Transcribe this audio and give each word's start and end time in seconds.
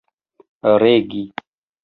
regi 0.81 1.23